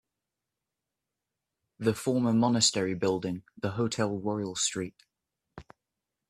The 1.77 1.93
former 1.93 2.33
Monastery 2.33 2.95
Building, 2.95 3.43
the 3.55 3.69
Hotel 3.73 4.17
Royal-St. 4.17 4.95